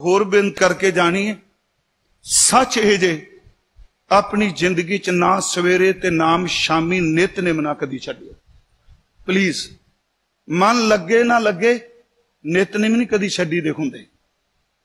ਹੋਰ 0.00 0.24
ਬੇਨਤੀ 0.24 0.50
ਕਰਕੇ 0.50 0.90
ਜਾਣੀ 0.90 1.28
ਹੈ। 1.28 1.36
ਸੱਚ 2.22 2.78
ਇਹ 2.78 2.98
ਜੇ, 2.98 3.40
ਆਪਣੀ 4.10 4.50
ਜ਼ਿੰਦਗੀ 4.50 4.98
ਚ 4.98 5.10
ਨਾ 5.10 5.40
ਸਵੇਰੇ 5.40 5.92
ਤੇ 5.92 6.10
ਨਾਮ 6.10 6.46
ਸ਼ਾਮੀ 6.46 7.00
ਨਿਤਨੇਮ 7.00 7.60
ਨਾ 7.60 7.74
ਕਦੀ 7.74 7.98
ਛੱਡਿਓ 7.98 8.32
ਪਲੀਜ਼ 9.26 9.70
ਮਨ 10.50 10.88
ਲੱਗੇ 10.88 11.22
ਨਾ 11.22 11.38
ਲੱਗੇ 11.38 11.80
ਨਿਤਨੇਮ 12.46 12.96
ਨਹੀਂ 12.96 13.08
ਕਦੀ 13.08 13.28
ਛੱਡੀ 13.28 13.60
ਦੇ 13.60 13.70
ਹੁੰਦੇ। 13.70 14.06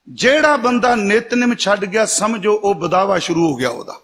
ਜਿਹੜਾ 0.10 0.58
ਬੰਦਾ 0.58 0.96
ਨਿਤਨੇਮ 0.96 1.55
ਛੱਡ 1.55 1.86
ਗਿਆ, 1.86 2.05
ਸਮਝੋ 2.05 2.54
ਉਹ 2.54 2.76
ਬਦਾਵਾ 2.76 3.20
ਸ਼ੁਰੂ 3.20 3.52
ਹੋ 3.52 3.55
ਗਿਆ 3.55 3.70
ਉਹਦਾ। 3.70 4.02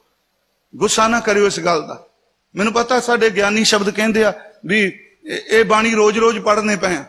ਗੁੱਸਾ 0.76 1.08
ਨਾ 1.08 1.20
ਕਰਿਓ 1.20 1.48
ਇਸ 1.48 1.60
ਗੱਲ 1.60 1.88
ਦਾ। 1.88 2.08
ਮੈਨੂੰ 2.56 2.74
ਪਤਾ 2.74 3.00
ਸਾਡੇ 3.00 3.30
ਗਿਆਨੀ 3.30 3.64
ਸ਼ਬਦ 3.64 3.90
ਕਹਿੰਦੇ 3.90 4.24
ਆ 4.24 4.34
ਵੀ 4.66 4.82
ਇਹ 5.26 5.38
ਇਹ 5.50 5.66
ਬਾਣੀ 5.66 5.96
ਰੋਜ਼-ਰੋਜ਼ 5.96 6.40
ਪੜ੍ਹਨੇ 6.40 6.76
ਪਏ 6.76 6.96
ਆ। 6.96 7.06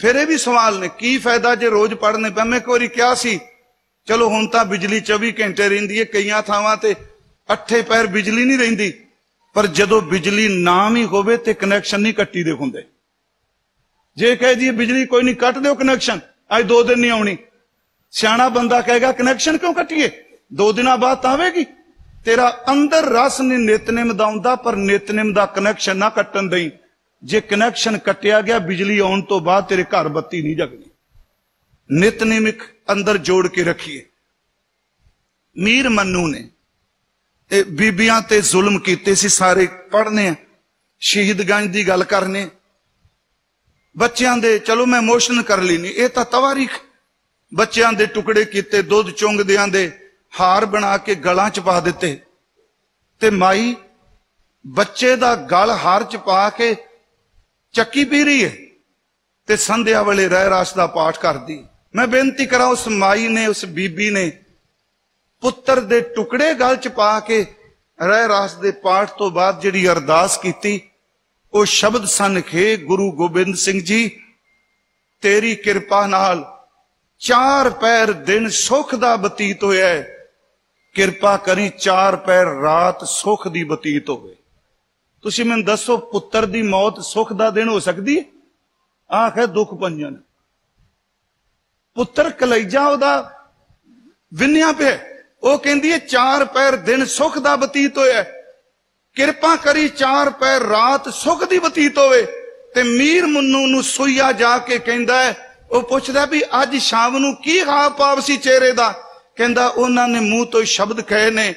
ਫਿਰ 0.00 0.14
ਇਹ 0.14 0.26
ਵੀ 0.26 0.36
ਸਵਾਲ 0.38 0.78
ਨੇ, 0.80 0.88
ਕੀ 0.98 1.18
ਫਾਇਦਾ 1.18 1.54
ਜੇ 1.54 1.68
ਰੋਜ਼ 1.70 1.94
ਪੜ੍ਹਨੇ 1.94 2.30
ਪਏ? 2.30 2.44
ਮੈਂ 2.44 2.58
ਇੱਕ 2.58 2.68
ਵਾਰੀ 2.68 2.88
ਕਿਹਾ 2.88 3.14
ਸੀ, 3.14 3.38
ਚਲੋ 4.08 4.28
ਹੁਣ 4.28 4.46
ਤਾਂ 4.46 4.64
ਬਿਜਲੀ 4.64 5.00
24 5.00 5.32
ਘੰਟੇ 5.40 5.68
ਰਹਿੰਦੀ 5.68 5.98
ਹੈ 5.98 6.04
ਕਈਆਂ 6.04 6.42
ਥਾਵਾਂ 6.42 6.76
ਤੇ, 6.76 6.94
ਅੱਠੇ 7.48 7.82
ਪੈਰ 7.82 8.06
ਬਿਜਲੀ 8.06 8.44
ਨਹੀਂ 8.44 8.58
ਰਹਿੰਦੀ। 8.58 8.92
ਪਰ 9.54 9.66
ਜਦੋਂ 9.66 10.00
ਬਿਜਲੀ 10.02 10.48
ਨਾ 10.62 10.88
ਵੀ 10.88 11.04
ਹੋਵੇ 11.04 11.36
ਤੇ 11.36 11.54
ਕਨੈਕਸ਼ਨ 11.54 12.00
ਨਹੀਂ 12.00 12.14
ਕੱਟੀ 12.14 12.42
ਦੇ 12.42 12.52
ਹੁੰਦੇ। 12.52 12.84
ਜੇ 14.16 14.34
ਕਹੇ 14.36 14.54
ਜੀ 14.54 14.70
ਬਿਜਲੀ 14.70 15.06
ਕੋਈ 15.06 15.22
ਨਹੀਂ, 15.22 15.36
ਕੱਟ 15.36 15.58
ਦਿਓ 15.58 15.74
ਕਨੈਕਸ਼ਨ 15.74 16.20
ਅੱਜ 16.58 16.66
ਦੋ 16.66 16.82
ਦਿਨ 16.82 16.98
ਨਹੀਂ 16.98 17.10
ਆਉਣੀ। 17.10 17.36
ਸਿਆਣਾ 18.12 18.48
ਬੰਦਾ 18.48 18.80
ਕਹੇਗਾ 18.80 19.12
ਕਨੈਕਸ਼ਨ 19.12 19.56
ਕਿਉਂ 19.58 19.74
ਕੱਟੀਏ? 19.74 20.10
ਦੋ 20.52 20.72
ਦਿਨਾਂ 20.72 20.96
ਬਾਅਦ 20.98 21.18
ਤਾਂ 21.18 21.30
ਆਵੇਗੀ। 21.30 21.64
ਤੇਰਾ 22.24 22.48
ਅੰਦਰ 22.72 23.04
ਰਸ 23.04 23.40
ਨਹੀਂ 23.40 23.58
ਨਿਤਨੇਮ 23.58 24.12
ਦਾ 24.12 24.24
ਆਉਂਦਾ, 24.24 24.56
ਪਰ 24.56 24.76
ਨਿਤਨੇਮ 24.76 25.32
ਦਾ 25.32 25.46
ਕਨੈਕਸ਼ਨ 25.46 25.96
ਨਾ 25.96 26.08
ਕੱਟਣ 26.08 26.42
ਦੇਈ। 26.42 26.70
ਜੇ 27.24 27.40
ਕਨੈਕਸ਼ਨ 27.40 27.98
ਕੱਟਿਆ 27.98 28.40
ਗਿਆ, 28.40 28.58
ਬਿਜਲੀ 28.58 28.98
ਆਉਣ 28.98 29.22
ਤੋਂ 29.22 29.40
ਬਾਅਦ 29.40 29.64
ਤੇਰੇ 29.64 29.84
ਘਰ 29.84 30.08
ਬੱਤੀ 30.08 30.42
ਨਹੀਂ 30.42 30.56
ਜਗਣੀ 30.56 30.90
ਨਿਤਨੇਮ 31.90 32.48
ਇੱਕ 32.48 32.62
ਅੰਦਰ 32.92 33.16
ਜੋੜ 33.18 33.48
ਕੇ 33.48 33.64
ਰੱਖੀਏ। 33.64 34.04
ਮੀਰ 35.56 35.88
ਮੰਨੂ 35.88 36.26
ਨੇ 36.26 36.48
ਇਹ 37.52 37.64
ਬੀਬੀਆਂ 37.64 38.20
ਤੇ 38.22 38.40
ਜ਼ੁਲਮ 38.40 38.78
ਕੀਤੇ 38.78 39.14
ਸੀ, 39.14 39.28
ਸਾਰੇ 39.28 39.66
ਪੜ੍ਹਨੇ 39.66 40.28
ਆ। 40.28 40.34
ਸ਼ਹੀਦਗੰਜ 41.00 41.72
ਦੀ 41.72 41.88
ਗੱਲ 41.88 42.04
ਕਰਨੇ। 42.04 42.48
ਬੱਚਿਆਂ 43.96 44.36
ਦੇ, 44.36 44.58
ਚਲੋ 44.58 44.86
ਮੈਂ 44.86 45.02
ਮੋਸ਼ਨ 45.02 45.42
ਕਰ 45.42 45.60
ਲਈ 45.60 45.78
ਨਹੀਂ 45.78 45.92
ਇਹ 45.92 46.08
ਤਾਂ 46.08 46.24
ਤਵਾਰੀਖ 46.24 46.70
ਬੱਚਿਆਂ 47.54 47.92
ਦੇ 47.92 48.06
ਟੁਕੜੇ 48.06 48.44
ਕੀਤੇ, 48.44 48.82
ਦੁੱਧ 48.82 49.10
ਚੁੰਗਦਿਆਂ 49.10 49.68
ਦੇ 49.68 49.90
ਹਾਰ 50.40 50.66
ਬਣਾ 50.66 50.96
ਕੇ 50.98 51.14
ਗਲਾਂ 51.14 51.50
'ਚ 51.50 51.60
ਪਾ 51.60 51.80
ਦਿੱਤੇ। 51.80 52.20
ਤੇ 53.20 53.30
ਮਾਈ, 53.30 53.74
ਬੱਚੇ 54.66 55.16
ਦਾ 55.16 55.34
ਗਲ 55.34 55.70
ਹਾਰ 55.70 56.02
'ਚ 56.02 56.16
ਪਾ 56.16 56.50
ਕੇ 56.50 56.76
ਚੱਕੀ 57.74 58.04
ਪੀ 58.04 58.22
ਰਹੀ 58.24 58.44
ਹੈ 58.44 58.52
ਤੇ 59.48 59.56
ਸੰਧਿਆ 59.56 60.02
ਵੇਲੇ 60.02 60.28
ਰਹਿ 60.28 60.48
ਰਾਸ 60.50 60.72
ਦਾ 60.74 60.86
ਪਾਠ 60.86 61.18
ਕਰਦੀ 61.18 61.62
ਮੈਂ 61.94 62.06
ਬੇਨਤੀ 62.06 62.46
ਕਰਾਂ, 62.46 62.66
ਉਸ 62.66 62.86
ਮਾਈ 62.88 63.28
ਨੇ, 63.28 63.46
ਉਸ 63.46 63.64
ਬੀਬੀ 63.64 64.10
ਨੇ 64.10 64.30
ਪੁੱਤਰ 65.42 65.80
ਦੇ 65.80 66.00
ਟੁਕੜੇ 66.00 66.52
ਗਲ 66.54 66.76
'ਚ 66.76 66.88
ਪਾ 66.88 67.18
ਕੇ 67.20 67.44
ਰਹਿ 67.98 68.28
ਰਾਸ 68.28 68.54
ਦੇ 68.54 68.70
ਪਾਠ 68.70 69.10
ਤੋਂ 69.10 69.30
ਬਾਅਦ 69.30 69.60
ਜਿਹੜੀ 69.60 69.86
ਅਰਦਾਸ 69.88 70.36
ਕੀਤੀ, 70.38 70.80
ਉਹ 71.54 71.64
ਸ਼ਬਦ 71.64 72.04
ਸਨ 72.04 72.40
ਖੇ 72.40 72.76
ਗੁਰੂ 72.76 73.10
ਗੋਬਿੰਦ 73.12 73.54
ਸਿੰਘ 73.56 73.80
ਜੀ, 73.80 74.08
ਤੇਰੀ 75.22 75.54
ਕਿਰਪਾ 75.54 76.06
ਨਾਲ 76.06 76.44
ਚਾਰ 77.20 77.70
ਪੈਰ 77.70 78.12
ਦਿਨ 78.12 78.48
ਸੁਖ 78.48 78.94
ਦਾ 78.94 79.16
ਬਤੀਤ 79.16 79.64
ਹੋਇਆ 79.64 79.88
ਹੈ। 79.88 80.02
ਕਿਰਪਾ 80.94 81.36
ਕਰੀ 81.36 81.68
ਚਾਰ 81.78 82.16
ਪੈਰ 82.16 82.46
ਰਾਤ 82.62 83.04
ਸੁਖ 83.04 83.48
ਦੀ 83.48 83.64
ਬਤੀਤ 83.64 84.10
ਹੋਵੇ 84.10 84.34
ਤੁਸੀਂ 85.22 85.44
ਮੈਨੂੰ 85.44 85.64
ਦੱਸੋ, 85.64 85.96
ਪੁੱਤਰ 85.96 86.46
ਦੀ 86.46 86.62
ਮੌਤ 86.62 87.00
ਸੁਖ 87.00 87.32
ਦਾ 87.32 87.50
ਦਿਨ 87.50 87.68
ਹੋ 87.68 87.78
ਸਕਦੀ 87.80 88.18
ਹੈ? 88.18 88.24
ਆਖ 89.16 89.38
ਹੈ 89.38 89.46
ਦੁੱਖ 89.46 89.74
ਪੰਜਨ 89.74 90.16
ਪੁੱਤਰ 91.94 92.30
ਕਲੈਜਾ 92.30 92.86
ਉਹਦਾ 92.86 93.32
ਵਿੰਨਿਆ 94.34 94.72
ਪਿਆ 94.72 94.98
ਉਹ 95.42 95.58
ਕਹਿੰਦੀ 95.58 95.92
ਹੈ, 95.92 95.98
ਚਾਰ 95.98 96.44
ਪੈਰ 96.44 96.76
ਦਿਨ 96.76 97.04
ਸੁਖ 97.04 97.38
ਦਾ 97.38 97.56
ਬਤੀਤ 97.56 97.98
ਹੋਇਆ 97.98 98.14
ਹੈ। 98.14 98.42
ਕਿਰਪਾ 99.14 99.56
ਕਰੀ 99.56 99.88
ਚਾਰ 99.88 100.30
ਪੈਰ 100.30 100.60
ਰਾਤ 100.60 101.08
ਸੁਖ 101.08 101.44
ਦੀ 101.44 101.58
ਬਤੀਤ 101.58 101.98
ਹੋਵੇ। 101.98 102.22
ਤੇ 102.74 102.82
ਮੀਰ 102.82 103.26
ਮੁੰਨੂ 103.26 103.66
ਨੂੰ 103.66 103.82
ਸੋਈਆ 103.82 104.32
ਜਾ 104.32 104.58
ਕੇ 104.58 104.78
ਕਹਿੰਦਾ 104.78 105.22
ਹੈ, 105.22 105.58
ਉਹ 105.70 105.82
ਪੁੱਛਦਾ 105.82 106.24
ਵੀ 106.24 106.42
ਅੱਜ 106.62 106.76
ਸ਼ਾਮ 106.76 107.18
ਨੂੰ 107.18 107.36
ਕੀ 107.36 107.60
ਹਾਵ 107.60 107.92
ਭਾਵ 107.92 108.20
ਸੀ 108.20 108.36
ਚਿਹਰੇ 108.36 108.72
ਦਾ? 108.72 108.92
ਕਹਿੰਦਾ, 109.36 109.66
ਉਹਨਾਂ 109.66 110.08
ਨੇ 110.08 110.20
ਮੂੰਹ 110.20 110.46
ਤੋਂ 110.46 110.64
ਸ਼ਬਦ 110.64 111.00
ਕਹੇ 111.00 111.30
ਨੇ 111.30 111.54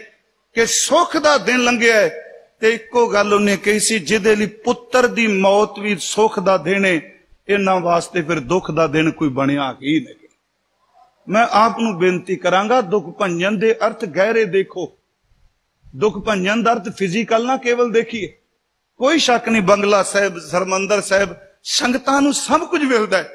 ਕਿ 0.54 0.66
ਸੁਖ 0.66 1.18
ਦਾ 1.18 1.38
ਦਿਨ 1.38 1.64
ਲੰਘਿਆ 1.64 1.96
ਹੈ। 1.96 2.22
ਤੇ 2.60 2.70
ਇੱਕੋ 2.70 3.08
ਗੱਲ 3.08 3.34
ਉਹਨੇ 3.34 3.58
ਕਹੀ 3.58 3.80
ਸੀ, 3.80 4.00
ਜਿਹਦੇ 4.00 4.36
ਲਈ 4.36 4.46
ਪੁੱਤਰ 4.46 5.08
ਦੀ 5.08 5.28
ਮੌਤ 5.28 5.80
ਵੀ 5.80 5.98
ਸੁਖ 6.00 6.40
ਦਾ 6.40 6.58
ਦਿਨ 6.58 6.86
ਹੈ 6.86 7.02
ਇਹਨਾਂ 7.50 7.80
ਵਾਸਤੇ 7.80 8.22
ਫਿਰ 8.22 8.40
ਦੁੱਖ 8.40 8.72
ਦਾ 8.72 8.88
ਦਿਨ 8.88 9.12
ਕੋਈ 9.12 9.30
ਬਣਿਆ 9.30 9.72
ਹੀ 9.72 10.00
ਨਹੀਂ। 10.00 10.28
ਮੈਂ 11.30 11.48
ਆਪ 11.52 11.80
ਨੂੰ 11.80 11.98
ਬੇਨਤੀ 11.98 12.36
ਕਰਾਂਗਾ, 12.36 12.82
ਦੁੱਖ 12.82 13.18
ਭੰਜਨ 13.18 13.60
ਦੇ 13.60 13.76
ਅਰਥ 13.88 14.06
ਗਹਿਰੇ 14.06 14.46
ਦੇਖੋ। 14.46 14.98
ਦੁੱਖ 15.96 16.18
ਭੰਜਨ 16.18 16.64
ਦਾ 16.64 16.74
ਅਰਥ 16.74 16.90
ਫਿਜ਼ੀਕਲ 16.90 17.46
ਨਾ 17.46 17.58
ਕੇਵਲ 17.58 17.92
ਦੇਖੀਏ। 17.92 18.34
ਕੋਈ 18.98 19.20
ਸ਼ੱਕ 19.20 19.50
ਨਹੀਂ, 19.50 19.62
ਬੰਗਲਾ 19.62 20.04
ਸਾਹਿਬ, 20.04 20.40
ਸਰਮੰਦਰ 20.40 21.02
ਸਾਹਿਬ, 21.02 21.36
ਸੰਗਤਾਂ 21.64 22.22
ਨੂੰ 22.22 22.34
ਸਭ 22.34 22.62
ਕੁਝ 22.62 22.84
ਮਿਲਦਾ 22.84 23.18
ਹੈ। 23.18 23.30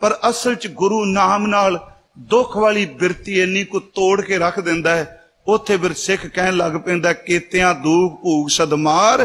ਪਰ 0.00 0.18
ਅਸਲ 0.30 0.54
'ਚ 0.54 0.66
ਗੁਰੂ 0.66 1.04
ਨਾਮ 1.04 1.46
ਨਾਲ 1.46 1.92
ਦੁੱਖ 2.18 2.56
ਵਾਲੀ 2.56 2.86
ਬਿਰਤੀ 2.86 3.40
ਇੰਨੀ 3.40 3.64
ਕੁ 3.64 3.80
ਤੋੜ 3.80 4.20
ਕੇ 4.20 4.38
ਰੱਖ 4.38 4.60
ਦਿੰਦਾ 4.60 4.96
ਹੈ 4.96 5.23
ਉੱਥੇ 5.46 5.76
ਫਿਰ 5.76 5.92
ਸਿੱਖ 5.92 6.26
ਕਹਿਣ 6.26 6.56
ਲੱਗ 6.56 6.72
ਪੈਂਦਾ, 6.72 7.12
ਕੀਤਿਆਂ 7.12 7.74
ਦੂਖ 7.74 8.20
ਭੂਖ 8.22 8.48
ਸਦਮਾਰ 8.50 9.24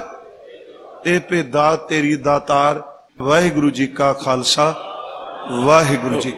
ਤੇ 1.04 1.20
ਪੇ 1.20 1.42
ਦਾਤ 1.44 1.88
ਤੇਰੀ 1.88 2.16
ਦਾਤਾਰ। 2.16 2.82
ਵਾਹਿਗੁਰੂ 3.22 3.70
ਜੀ 3.70 3.88
ਕਾ 3.88 4.12
ਖਾਲਸਾ, 4.14 4.74
ਵਾਹਿਗੁਰੂ 5.66 6.20
ਜੀ 6.22 6.34